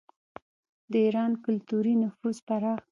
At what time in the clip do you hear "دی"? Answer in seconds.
2.77-2.79